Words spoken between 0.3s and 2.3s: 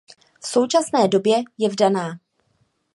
V současné době je vdaná.